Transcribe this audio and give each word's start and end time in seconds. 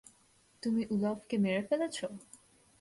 তুমি 0.63 0.81
উলফকে 0.89 1.35
মেরে 1.37 1.61
ফেলেছো? 1.69 2.07